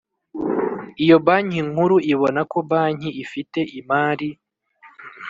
[1.03, 4.29] Iyo banki nkuru ibona ko banki ifite imari